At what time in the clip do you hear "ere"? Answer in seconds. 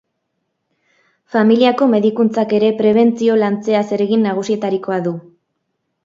2.59-2.71